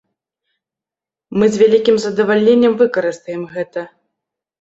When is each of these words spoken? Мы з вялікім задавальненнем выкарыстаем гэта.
Мы 1.37 1.45
з 1.55 1.61
вялікім 1.63 1.95
задавальненнем 2.05 2.73
выкарыстаем 2.81 3.45
гэта. 3.53 3.85